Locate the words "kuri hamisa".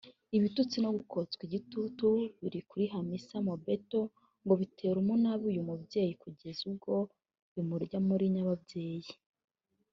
2.69-3.35